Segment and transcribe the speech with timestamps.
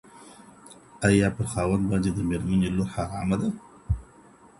[1.07, 3.47] آيا پر خاوند باندي د ميرمني لور حرامه ده؟